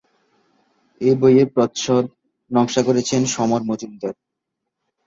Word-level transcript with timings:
এই 1.01 1.15
বইয়ের 1.21 1.47
প্রচ্ছদ 1.55 2.05
নকশা 2.51 2.81
করেছেন 2.87 3.21
সমর 3.25 3.61
মজুমদার। 3.69 4.15